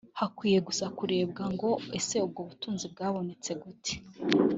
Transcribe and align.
hakwiye 0.19 0.59
gusa 0.67 0.85
kurebwa 0.97 1.43
ngo 1.53 1.69
ese 1.97 2.15
ubwo 2.27 2.41
butunzi 2.49 2.85
bwabonetse 2.93 3.51
gute 3.61 3.95